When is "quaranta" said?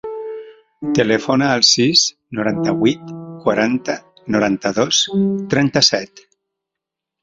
3.45-4.01